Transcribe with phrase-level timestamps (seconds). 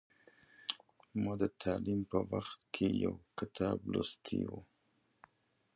[1.23, 4.51] ما د متعلمۍ په وخت کې یو کتاب لوستی و.